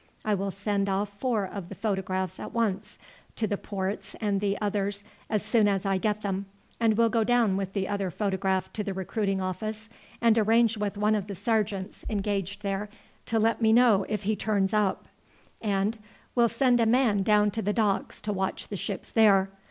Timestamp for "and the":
4.19-4.57